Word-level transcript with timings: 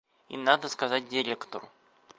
И 0.29 0.35
надо 0.35 0.67
сказать 0.67 1.09
директору. 1.09 1.69